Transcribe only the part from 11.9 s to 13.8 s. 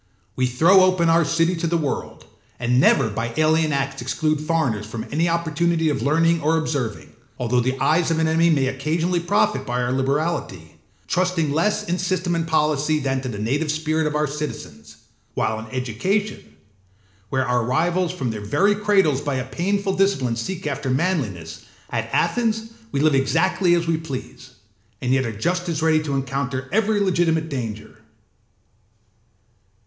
system and policy than to the native